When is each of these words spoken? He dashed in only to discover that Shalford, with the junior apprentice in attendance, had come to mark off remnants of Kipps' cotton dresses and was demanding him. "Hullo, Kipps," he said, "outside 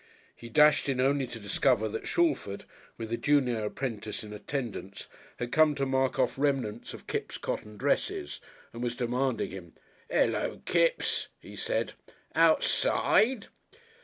He 0.35 0.49
dashed 0.49 0.89
in 0.89 0.99
only 0.99 1.27
to 1.27 1.39
discover 1.39 1.87
that 1.87 2.07
Shalford, 2.07 2.65
with 2.97 3.09
the 3.11 3.17
junior 3.17 3.65
apprentice 3.65 4.23
in 4.23 4.33
attendance, 4.33 5.07
had 5.37 5.51
come 5.51 5.75
to 5.75 5.85
mark 5.85 6.17
off 6.17 6.39
remnants 6.39 6.95
of 6.95 7.05
Kipps' 7.05 7.37
cotton 7.37 7.77
dresses 7.77 8.41
and 8.73 8.81
was 8.81 8.95
demanding 8.95 9.51
him. 9.51 9.73
"Hullo, 10.11 10.63
Kipps," 10.65 11.27
he 11.39 11.55
said, 11.55 11.93
"outside 12.33 13.49